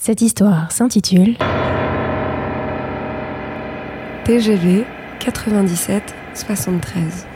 Cette 0.00 0.22
histoire 0.22 0.70
s'intitule 0.70 1.36
TGV 4.24 4.84
97 5.18 6.14
73. 6.34 7.26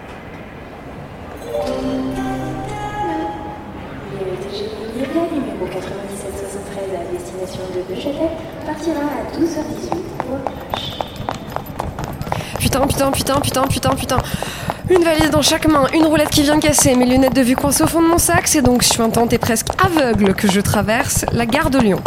numéro 5.32 5.66
9773 5.66 6.84
à 6.94 7.12
destination 7.12 7.62
de 7.74 7.80
Neuchâtel 7.92 8.30
partira 8.64 9.00
à 9.00 9.22
12h18 9.36 9.90
pour 10.18 10.38
Putain, 12.60 12.86
putain, 12.86 13.10
putain, 13.10 13.40
putain, 13.40 13.62
putain, 13.66 13.90
putain. 13.96 14.18
Une 14.88 15.02
valise 15.02 15.30
dans 15.30 15.42
chaque 15.42 15.66
main, 15.66 15.86
une 15.92 16.04
roulette 16.04 16.30
qui 16.30 16.42
vient 16.42 16.56
de 16.56 16.62
casser, 16.62 16.94
mes 16.94 17.06
lunettes 17.06 17.34
de 17.34 17.42
vue 17.42 17.56
coincées 17.56 17.82
au 17.82 17.88
fond 17.88 18.00
de 18.00 18.06
mon 18.06 18.18
sac, 18.18 18.46
c'est 18.46 18.62
donc 18.62 18.84
suintante 18.84 19.32
et 19.32 19.38
presque 19.38 19.66
aveugle 19.84 20.34
que 20.34 20.48
je 20.48 20.60
traverse 20.60 21.26
la 21.32 21.44
gare 21.44 21.68
de 21.68 21.78
Lyon. 21.80 22.00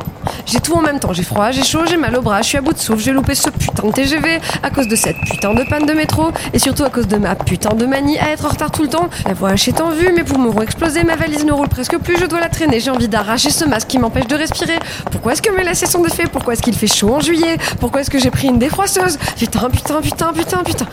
J'ai 0.45 0.59
tout 0.59 0.73
en 0.73 0.81
même 0.81 0.99
temps, 0.99 1.11
j'ai 1.11 1.23
froid, 1.23 1.49
j'ai 1.49 1.63
chaud, 1.63 1.81
j'ai 1.89 1.97
mal 1.97 2.15
au 2.15 2.21
bras, 2.21 2.41
je 2.43 2.49
suis 2.49 2.57
à 2.57 2.61
bout 2.61 2.73
de 2.73 2.77
souffle, 2.77 3.01
j'ai 3.01 3.11
loupé 3.11 3.33
ce 3.33 3.49
putain 3.49 3.87
de 3.87 3.91
TGV 3.91 4.39
à 4.61 4.69
cause 4.69 4.87
de 4.87 4.95
cette 4.95 5.17
putain 5.17 5.55
de 5.55 5.63
panne 5.63 5.87
de 5.87 5.93
métro 5.93 6.31
et 6.53 6.59
surtout 6.59 6.83
à 6.83 6.89
cause 6.91 7.07
de 7.07 7.17
ma 7.17 7.33
putain 7.33 7.73
de 7.73 7.85
manie 7.87 8.19
à 8.19 8.29
être 8.29 8.45
en 8.45 8.49
retard 8.49 8.71
tout 8.71 8.83
le 8.83 8.89
temps. 8.89 9.09
La 9.25 9.33
voix 9.33 9.49
hachée 9.49 9.71
est 9.71 9.81
en 9.81 9.89
vue, 9.89 10.11
mes 10.13 10.23
poumons 10.23 10.51
vont 10.51 10.61
exploser, 10.61 11.03
ma 11.03 11.15
valise 11.15 11.45
ne 11.45 11.51
roule 11.51 11.67
presque 11.67 11.97
plus, 11.97 12.17
je 12.19 12.25
dois 12.25 12.39
la 12.39 12.49
traîner, 12.49 12.79
j'ai 12.79 12.91
envie 12.91 13.07
d'arracher 13.07 13.49
ce 13.49 13.65
masque 13.65 13.87
qui 13.87 13.97
m'empêche 13.97 14.27
de 14.27 14.35
respirer. 14.35 14.77
Pourquoi 15.11 15.33
est-ce 15.33 15.41
que 15.41 15.51
mes 15.55 15.63
lacets 15.63 15.87
sont 15.87 16.01
défaits 16.01 16.29
Pourquoi 16.29 16.53
est-ce 16.53 16.61
qu'il 16.61 16.75
fait 16.75 16.87
chaud 16.87 17.15
en 17.15 17.19
juillet? 17.19 17.57
Pourquoi 17.79 18.01
est-ce 18.01 18.11
que 18.11 18.19
j'ai 18.19 18.31
pris 18.31 18.47
une 18.47 18.59
défroisseuse? 18.59 19.17
Putain, 19.37 19.69
putain, 19.69 20.01
putain, 20.01 20.31
putain, 20.31 20.63
putain. 20.63 20.85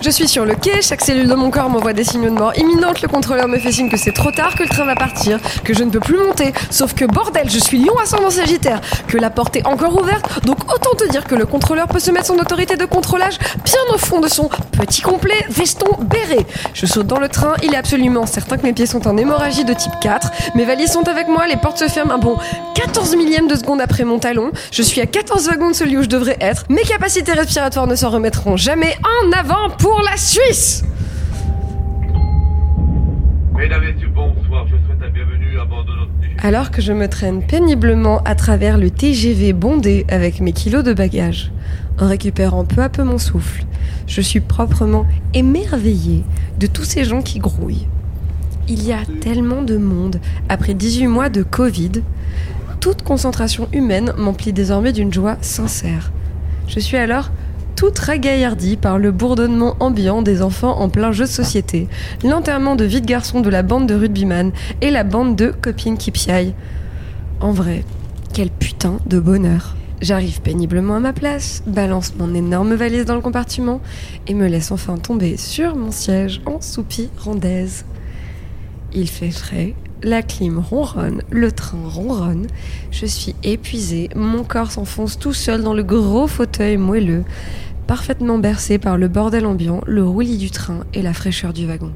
Je 0.00 0.10
suis 0.10 0.28
sur 0.28 0.44
le 0.44 0.54
quai, 0.54 0.80
chaque 0.80 1.00
cellule 1.00 1.26
de 1.26 1.34
mon 1.34 1.50
corps 1.50 1.68
m'envoie 1.68 1.92
des 1.92 2.04
signaux 2.04 2.30
de 2.30 2.38
mort 2.38 2.56
imminente, 2.56 3.02
le 3.02 3.08
contrôleur 3.08 3.48
me 3.48 3.58
fait 3.58 3.72
signe 3.72 3.90
que 3.90 3.96
c'est 3.96 4.12
trop 4.12 4.30
tard, 4.30 4.54
que 4.54 4.62
le 4.62 4.68
train 4.68 4.84
va 4.84 4.94
partir, 4.94 5.40
que 5.64 5.74
je 5.74 5.82
ne 5.82 5.90
peux 5.90 5.98
plus 5.98 6.16
monter, 6.16 6.52
sauf 6.70 6.94
que 6.94 7.04
bordel, 7.04 7.50
je 7.50 7.58
suis 7.58 7.84
lion 7.84 7.98
ascendant 8.00 8.30
sagittaire, 8.30 8.80
que 9.08 9.18
la 9.18 9.28
porte 9.28 9.56
est 9.56 9.66
encore 9.66 10.00
ouverte, 10.00 10.44
donc 10.46 10.72
autant 10.72 10.94
te 10.96 11.08
dire 11.10 11.24
que 11.24 11.34
le 11.34 11.46
contrôleur 11.46 11.88
peut 11.88 11.98
se 11.98 12.12
mettre 12.12 12.26
son 12.26 12.38
autorité 12.38 12.76
de 12.76 12.84
contrôlage 12.84 13.38
bien 13.64 13.80
au 13.92 13.98
fond 13.98 14.20
de 14.20 14.28
son 14.28 14.48
petit 14.70 15.02
complet 15.02 15.44
veston 15.50 15.90
béret. 16.00 16.46
Je 16.74 16.86
saute 16.86 17.08
dans 17.08 17.18
le 17.18 17.28
train, 17.28 17.54
il 17.64 17.74
est 17.74 17.78
absolument 17.78 18.24
certain 18.24 18.56
que 18.56 18.62
mes 18.62 18.72
pieds 18.72 18.86
sont 18.86 19.08
en 19.08 19.16
hémorragie 19.16 19.64
de 19.64 19.74
type 19.74 19.92
4, 20.00 20.30
mes 20.54 20.64
valises 20.64 20.92
sont 20.92 21.08
avec 21.08 21.26
moi, 21.26 21.48
les 21.48 21.56
portes 21.56 21.78
se 21.78 21.88
ferment. 21.88 22.12
Un 22.12 22.18
bon 22.18 22.36
14 22.76 23.16
millième 23.16 23.48
de 23.48 23.56
seconde 23.56 23.80
après 23.80 24.04
mon 24.04 24.20
talon, 24.20 24.52
je 24.70 24.82
suis 24.82 25.00
à 25.00 25.06
14 25.06 25.48
wagons 25.48 25.70
de 25.70 25.74
celui 25.74 25.96
où 25.96 26.02
je 26.02 26.08
devrais 26.08 26.36
être, 26.40 26.64
mes 26.68 26.82
capacités 26.82 27.32
respiratoires 27.32 27.88
ne 27.88 27.96
s'en 27.96 28.10
remettront 28.10 28.56
jamais. 28.56 28.96
En 29.24 29.32
avant 29.32 29.70
pour 29.76 29.87
la 29.96 30.16
Suisse 30.16 30.84
Mesdames 33.56 33.82
et 33.84 33.92
messieurs, 33.92 34.10
bonsoir. 34.14 34.66
Je 34.66 34.76
souhaite 34.86 35.00
la 35.00 35.08
bienvenue 35.08 35.58
à 35.58 35.64
bord 35.64 35.84
de 35.84 35.90
notre 35.90 36.12
TGV. 36.20 36.36
Alors 36.46 36.70
que 36.70 36.80
je 36.80 36.92
me 36.92 37.08
traîne 37.08 37.44
péniblement 37.44 38.22
à 38.24 38.34
travers 38.34 38.78
le 38.78 38.90
TGV 38.90 39.52
bondé 39.52 40.06
avec 40.08 40.40
mes 40.40 40.52
kilos 40.52 40.84
de 40.84 40.92
bagages, 40.92 41.50
en 41.98 42.06
récupérant 42.06 42.64
peu 42.64 42.82
à 42.82 42.88
peu 42.88 43.02
mon 43.02 43.18
souffle, 43.18 43.64
je 44.06 44.20
suis 44.20 44.40
proprement 44.40 45.06
émerveillée 45.34 46.22
de 46.58 46.66
tous 46.66 46.84
ces 46.84 47.04
gens 47.04 47.22
qui 47.22 47.40
grouillent. 47.40 47.88
Il 48.68 48.86
y 48.86 48.92
a 48.92 49.00
tellement 49.20 49.62
de 49.62 49.76
monde 49.76 50.20
après 50.48 50.74
18 50.74 51.06
mois 51.08 51.30
de 51.30 51.42
Covid. 51.42 52.02
Toute 52.80 53.02
concentration 53.02 53.68
humaine 53.72 54.12
m'emplit 54.16 54.52
désormais 54.52 54.92
d'une 54.92 55.12
joie 55.12 55.38
sincère. 55.40 56.12
Je 56.68 56.78
suis 56.78 56.96
alors 56.96 57.30
toute 57.78 58.00
ragaillardie 58.00 58.76
par 58.76 58.98
le 58.98 59.12
bourdonnement 59.12 59.76
ambiant 59.78 60.20
des 60.20 60.42
enfants 60.42 60.80
en 60.80 60.88
plein 60.88 61.12
jeu 61.12 61.26
de 61.26 61.30
société, 61.30 61.86
l'enterrement 62.24 62.74
de 62.74 62.84
vie 62.84 63.00
de 63.00 63.06
garçons 63.06 63.40
de 63.40 63.48
la 63.48 63.62
bande 63.62 63.86
de 63.86 63.94
rugbyman 63.94 64.50
et 64.80 64.90
la 64.90 65.04
bande 65.04 65.36
de 65.36 65.52
copines 65.52 65.96
qui 65.96 66.10
piaillent. 66.10 66.54
En 67.40 67.52
vrai, 67.52 67.84
quel 68.34 68.50
putain 68.50 68.98
de 69.06 69.20
bonheur. 69.20 69.76
J'arrive 70.00 70.40
péniblement 70.40 70.96
à 70.96 70.98
ma 70.98 71.12
place, 71.12 71.62
balance 71.68 72.14
mon 72.18 72.34
énorme 72.34 72.74
valise 72.74 73.04
dans 73.04 73.14
le 73.14 73.20
compartiment 73.20 73.80
et 74.26 74.34
me 74.34 74.48
laisse 74.48 74.72
enfin 74.72 74.96
tomber 74.96 75.36
sur 75.36 75.76
mon 75.76 75.92
siège 75.92 76.40
en 76.46 76.60
soupir 76.60 77.06
rondaise. 77.20 77.84
Il 78.92 79.08
fait 79.08 79.30
frais, 79.30 79.76
la 80.02 80.22
clim 80.22 80.58
ronronne, 80.58 81.22
le 81.30 81.52
train 81.52 81.86
ronronne, 81.86 82.46
je 82.90 83.06
suis 83.06 83.34
épuisée, 83.42 84.08
mon 84.14 84.44
corps 84.44 84.70
s'enfonce 84.70 85.18
tout 85.18 85.32
seul 85.32 85.62
dans 85.62 85.74
le 85.74 85.82
gros 85.82 86.26
fauteuil 86.26 86.76
moelleux, 86.76 87.24
parfaitement 87.86 88.38
bercé 88.38 88.78
par 88.78 88.98
le 88.98 89.08
bordel 89.08 89.46
ambiant, 89.46 89.80
le 89.86 90.04
roulis 90.04 90.38
du 90.38 90.50
train 90.50 90.80
et 90.94 91.02
la 91.02 91.12
fraîcheur 91.12 91.52
du 91.52 91.66
wagon. 91.66 91.92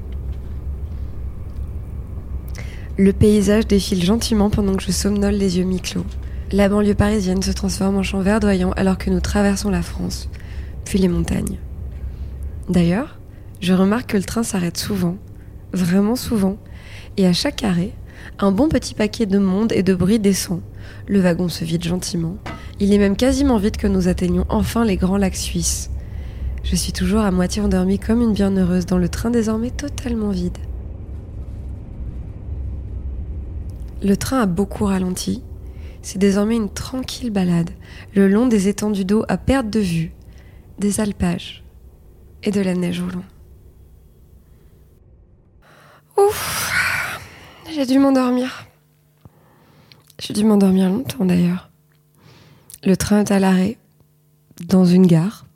Le 2.98 3.12
paysage 3.12 3.66
défile 3.66 4.04
gentiment 4.04 4.50
pendant 4.50 4.76
que 4.76 4.82
je 4.82 4.92
somnole 4.92 5.34
les 5.34 5.58
yeux 5.58 5.64
mi-clos. 5.64 6.04
La 6.50 6.68
banlieue 6.68 6.94
parisienne 6.94 7.42
se 7.42 7.52
transforme 7.52 7.96
en 7.96 8.02
champ 8.02 8.20
verdoyant 8.20 8.72
alors 8.72 8.98
que 8.98 9.08
nous 9.08 9.20
traversons 9.20 9.70
la 9.70 9.82
France, 9.82 10.28
puis 10.84 10.98
les 10.98 11.08
montagnes. 11.08 11.58
D'ailleurs, 12.68 13.18
je 13.60 13.72
remarque 13.72 14.10
que 14.10 14.16
le 14.16 14.24
train 14.24 14.42
s'arrête 14.42 14.76
souvent, 14.76 15.16
vraiment 15.72 16.16
souvent, 16.16 16.58
et 17.16 17.26
à 17.26 17.32
chaque 17.32 17.64
arrêt, 17.64 17.92
un 18.38 18.52
bon 18.52 18.68
petit 18.68 18.94
paquet 18.94 19.26
de 19.26 19.38
monde 19.38 19.72
et 19.72 19.82
de 19.82 19.94
bruit 19.94 20.18
descend. 20.18 20.60
Le 21.06 21.20
wagon 21.20 21.48
se 21.48 21.64
vide 21.64 21.84
gentiment. 21.84 22.36
Il 22.80 22.92
est 22.92 22.98
même 22.98 23.16
quasiment 23.16 23.58
vide 23.58 23.76
que 23.76 23.86
nous 23.86 24.08
atteignions 24.08 24.46
enfin 24.48 24.84
les 24.84 24.96
grands 24.96 25.16
lacs 25.16 25.36
suisses. 25.36 25.90
Je 26.64 26.76
suis 26.76 26.92
toujours 26.92 27.20
à 27.20 27.30
moitié 27.30 27.60
endormie 27.60 27.98
comme 27.98 28.22
une 28.22 28.32
bienheureuse 28.32 28.86
dans 28.86 28.98
le 28.98 29.08
train 29.08 29.30
désormais 29.30 29.70
totalement 29.70 30.30
vide. 30.30 30.58
Le 34.02 34.16
train 34.16 34.40
a 34.40 34.46
beaucoup 34.46 34.84
ralenti. 34.84 35.42
C'est 36.02 36.18
désormais 36.18 36.56
une 36.56 36.70
tranquille 36.70 37.30
balade, 37.30 37.70
le 38.14 38.26
long 38.26 38.48
des 38.48 38.66
étendues 38.66 39.04
d'eau 39.04 39.24
à 39.28 39.36
perte 39.36 39.70
de 39.70 39.78
vue, 39.78 40.12
des 40.80 40.98
alpages 40.98 41.62
et 42.42 42.50
de 42.50 42.60
la 42.60 42.74
neige 42.74 43.00
au 43.00 43.06
loin. 43.06 43.24
Ouf, 46.18 46.71
j'ai 47.74 47.86
dû 47.86 47.98
m'endormir. 47.98 48.66
J'ai 50.18 50.34
dû 50.34 50.44
m'endormir 50.44 50.88
longtemps 50.88 51.24
d'ailleurs. 51.24 51.70
Le 52.84 52.96
train 52.96 53.20
est 53.20 53.30
à 53.30 53.38
l'arrêt, 53.38 53.78
dans 54.60 54.84
une 54.84 55.06
gare. 55.06 55.46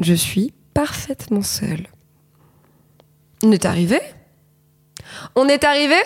Je 0.00 0.14
suis 0.14 0.52
parfaitement 0.74 1.42
seule. 1.42 1.86
On 3.42 3.52
est 3.52 3.64
arrivé? 3.64 4.00
On 5.34 5.48
est 5.48 5.64
arrivé? 5.64 5.96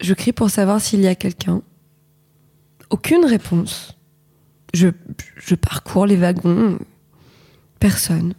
Je 0.00 0.14
crie 0.14 0.32
pour 0.32 0.50
savoir 0.50 0.80
s'il 0.80 1.00
y 1.00 1.06
a 1.06 1.14
quelqu'un. 1.14 1.62
Aucune 2.90 3.24
réponse. 3.24 3.96
Je, 4.74 4.88
je 5.36 5.54
parcours 5.54 6.06
les 6.06 6.16
wagons. 6.16 6.78
Personne. 7.78 8.34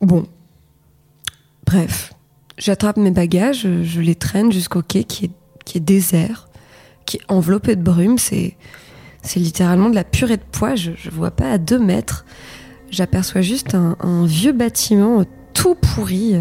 Bon. 0.00 0.26
Bref. 1.64 2.12
J'attrape 2.58 2.96
mes 2.96 3.10
bagages, 3.10 3.66
je 3.82 4.00
les 4.00 4.14
traîne 4.14 4.50
jusqu'au 4.50 4.82
quai 4.82 5.04
qui 5.04 5.26
est, 5.26 5.30
qui 5.64 5.78
est 5.78 5.80
désert, 5.80 6.48
qui 7.04 7.18
est 7.18 7.22
enveloppé 7.28 7.76
de 7.76 7.82
brume. 7.82 8.18
C'est, 8.18 8.56
littéralement 9.34 9.90
de 9.90 9.94
la 9.94 10.04
purée 10.04 10.36
de 10.36 10.42
pois. 10.52 10.74
Je, 10.74 10.92
je 10.96 11.10
vois 11.10 11.30
pas 11.30 11.50
à 11.50 11.58
deux 11.58 11.78
mètres. 11.78 12.24
J'aperçois 12.90 13.42
juste 13.42 13.74
un, 13.74 14.26
vieux 14.26 14.52
bâtiment 14.52 15.24
tout 15.52 15.74
pourri. 15.74 16.34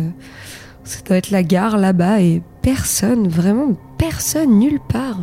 Ça 0.84 1.02
doit 1.02 1.18
être 1.18 1.32
la 1.32 1.44
gare 1.44 1.78
là-bas 1.78 2.22
et 2.22 2.42
personne, 2.62 3.28
vraiment 3.28 3.74
personne, 3.98 4.60
nulle 4.60 4.80
part. 4.80 5.20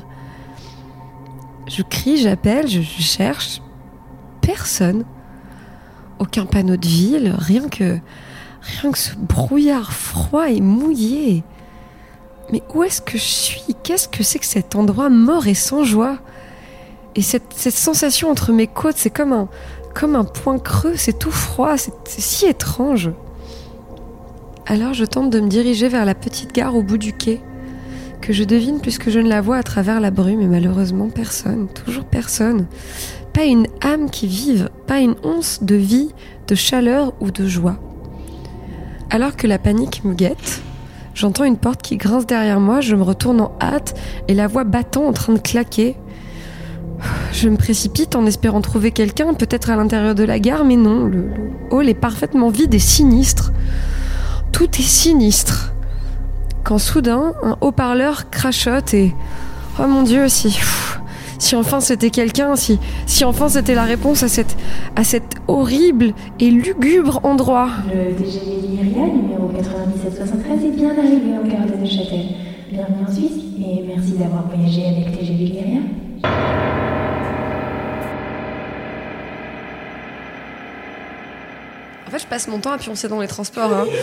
Je 1.69 1.83
crie, 1.83 2.19
j'appelle, 2.19 2.69
je 2.69 2.83
cherche. 2.83 3.63
Personne. 4.41 5.05
Aucun 6.19 6.45
panneau 6.45 6.77
de 6.77 6.87
ville, 6.87 7.35
rien 7.39 7.69
que 7.69 7.99
rien 8.63 8.93
que 8.93 8.99
ce 8.99 9.15
brouillard 9.17 9.93
froid 9.93 10.49
et 10.51 10.61
mouillé. 10.61 11.43
Mais 12.53 12.63
où 12.75 12.83
est-ce 12.83 13.01
que 13.01 13.19
je 13.19 13.23
suis? 13.23 13.77
Qu'est-ce 13.83 14.09
que 14.09 14.23
c'est 14.23 14.39
que 14.39 14.47
cet 14.47 14.77
endroit 14.77 15.11
mort 15.11 15.47
et 15.47 15.55
sans 15.55 15.85
joie? 15.85 16.19
Et 17.15 17.23
cette, 17.23 17.53
sensation 17.53 18.31
entre 18.31 18.53
mes 18.53 18.67
côtes, 18.67 18.97
c'est 18.97 19.11
comme 19.11 19.33
un, 19.33 19.49
comme 19.95 20.17
un 20.17 20.25
point 20.25 20.59
creux, 20.59 20.97
c'est 20.97 21.19
tout 21.19 21.31
froid, 21.31 21.77
c'est 21.77 21.93
c'est 22.05 22.23
si 22.23 22.47
étrange. 22.47 23.11
Alors 24.67 24.95
je 24.95 25.05
tente 25.05 25.31
de 25.31 25.41
me 25.41 25.49
diriger 25.49 25.89
vers 25.89 26.05
la 26.05 26.15
petite 26.15 26.53
gare 26.53 26.75
au 26.75 26.83
bout 26.83 26.97
du 26.97 27.13
quai, 27.13 27.41
que 28.23 28.33
je 28.33 28.45
devine 28.45 28.81
puisque 28.81 29.11
je 29.11 29.19
ne 29.19 29.29
la 29.29 29.41
vois 29.41 29.57
à 29.57 29.63
travers 29.63 30.01
la 30.01 30.11
brume, 30.11 30.41
et 30.41 30.47
malheureusement 30.47 31.09
personne, 31.09 31.69
toujours 31.69 32.05
personne. 32.05 32.67
Pas 33.35 33.45
une 33.45 33.67
âme 33.83 34.09
qui 34.09 34.27
vive, 34.27 34.71
pas 34.87 35.01
une 35.01 35.17
once 35.23 35.63
de 35.63 35.75
vie, 35.75 36.15
de 36.49 36.55
chaleur 36.55 37.13
ou 37.21 37.31
de 37.31 37.47
joie. 37.47 37.79
Alors 39.15 39.37
que 39.37 39.47
la 39.47 39.59
panique 39.59 40.07
me 40.07 40.15
guette, 40.15 40.63
j'entends 41.13 41.45
une 41.45 41.59
porte 41.59 41.83
qui 41.83 41.99
grince 41.99 42.25
derrière 42.25 42.61
moi, 42.61 42.81
je 42.81 42.97
me 42.97 43.03
retourne 43.03 43.43
en 43.43 43.53
hâte 43.61 43.95
et 44.27 44.33
la 44.33 44.47
voix 44.47 44.65
battant 44.65 45.05
en 45.05 45.13
train 45.13 45.35
de 45.35 45.39
claquer. 45.39 45.97
Je 47.31 47.51
me 47.51 47.59
précipite 47.59 48.17
en 48.17 48.25
espérant 48.25 48.63
trouver 48.63 48.91
quelqu'un, 48.91 49.35
peut-être 49.35 49.69
à 49.69 49.77
l'intérieur 49.77 50.15
de 50.15 50.25
la 50.25 50.39
gare, 50.39 50.65
mais 50.65 50.77
non, 50.77 51.05
le, 51.05 51.29
le 51.29 51.51
hall 51.71 51.91
est 51.91 51.95
parfaitement 51.95 52.49
vide 52.49 52.73
et 52.73 52.79
sinistre. 52.79 53.53
Tout 54.51 54.71
est 54.79 54.83
sinistre. 54.83 55.75
Quand 56.65 56.79
soudain, 56.79 57.35
un 57.43 57.59
haut-parleur 57.61 58.31
crachote 58.31 58.95
et... 58.95 59.15
Oh 59.79 59.87
mon 59.89 60.05
dieu, 60.05 60.31
si... 60.31 60.59
si 61.43 61.57
enfin 61.57 61.81
c'était 61.81 62.11
quelqu'un, 62.11 62.55
si, 62.55 62.79
si 63.05 63.25
enfin 63.25 63.49
c'était 63.49 63.75
la 63.75 63.83
réponse 63.83 64.23
à, 64.23 64.29
cette, 64.29 64.57
à 64.95 65.03
cet 65.03 65.25
horrible 65.49 66.15
et 66.39 66.51
lugubre 66.51 67.19
endroit. 67.25 67.69
Le 67.93 68.15
TGV 68.15 68.61
Lyria 68.69 69.07
numéro 69.09 69.51
9773 69.53 70.65
est 70.65 70.71
bien 70.71 70.91
arrivé 70.91 71.33
en 71.37 71.43
gare 71.49 71.67
de 71.67 71.75
Neuchâtel. 71.83 72.27
Bienvenue 72.71 73.05
en 73.09 73.13
Suisse 73.13 73.43
et 73.59 73.83
merci 73.89 74.13
d'avoir 74.13 74.45
voyagé 74.47 74.87
avec 74.87 75.19
TGV 75.19 75.45
Lyria. 75.45 75.81
En 82.07 82.11
fait, 82.13 82.21
je 82.21 82.27
passe 82.27 82.47
mon 82.47 82.61
temps 82.61 82.71
à 82.73 82.79
pioncer 82.79 83.09
dans 83.09 83.21
les 83.21 83.27
transports. 83.27 83.73
hein. 83.73 83.87